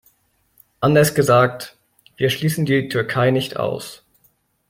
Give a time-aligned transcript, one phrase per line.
[0.79, 1.77] Anders gesagt,
[2.17, 4.03] wir schließen die Türkei nicht aus.